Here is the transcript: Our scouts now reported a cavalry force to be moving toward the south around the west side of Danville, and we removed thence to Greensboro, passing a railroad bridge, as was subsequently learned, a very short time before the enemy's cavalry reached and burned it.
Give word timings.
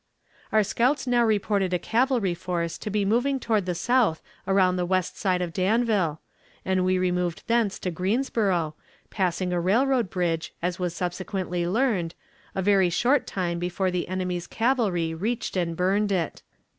Our 0.51 0.63
scouts 0.63 1.05
now 1.05 1.23
reported 1.23 1.75
a 1.75 1.77
cavalry 1.77 2.33
force 2.33 2.79
to 2.79 2.89
be 2.89 3.05
moving 3.05 3.39
toward 3.39 3.67
the 3.67 3.75
south 3.75 4.19
around 4.47 4.75
the 4.77 4.83
west 4.87 5.15
side 5.15 5.43
of 5.43 5.53
Danville, 5.53 6.19
and 6.65 6.83
we 6.83 6.97
removed 6.97 7.43
thence 7.45 7.77
to 7.77 7.91
Greensboro, 7.91 8.73
passing 9.11 9.53
a 9.53 9.61
railroad 9.61 10.09
bridge, 10.09 10.55
as 10.59 10.79
was 10.79 10.95
subsequently 10.95 11.67
learned, 11.67 12.15
a 12.55 12.63
very 12.63 12.89
short 12.89 13.27
time 13.27 13.59
before 13.59 13.91
the 13.91 14.07
enemy's 14.07 14.47
cavalry 14.47 15.13
reached 15.13 15.55
and 15.55 15.77
burned 15.77 16.11
it. 16.11 16.41